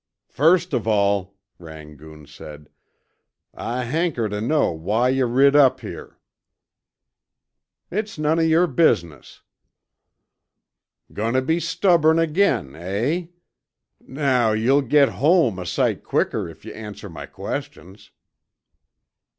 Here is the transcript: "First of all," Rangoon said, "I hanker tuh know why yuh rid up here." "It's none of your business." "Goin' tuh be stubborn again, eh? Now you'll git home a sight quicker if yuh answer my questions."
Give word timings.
"First 0.31 0.73
of 0.73 0.87
all," 0.87 1.35
Rangoon 1.59 2.25
said, 2.25 2.69
"I 3.53 3.83
hanker 3.83 4.27
tuh 4.27 4.41
know 4.41 4.71
why 4.71 5.09
yuh 5.09 5.27
rid 5.27 5.55
up 5.55 5.81
here." 5.81 6.17
"It's 7.91 8.17
none 8.17 8.39
of 8.39 8.45
your 8.45 8.65
business." 8.65 9.43
"Goin' 11.13 11.35
tuh 11.35 11.41
be 11.43 11.59
stubborn 11.59 12.17
again, 12.17 12.75
eh? 12.75 13.27
Now 13.99 14.53
you'll 14.53 14.81
git 14.81 15.09
home 15.09 15.59
a 15.59 15.67
sight 15.67 16.03
quicker 16.03 16.49
if 16.49 16.65
yuh 16.65 16.73
answer 16.73 17.07
my 17.07 17.27
questions." 17.27 18.09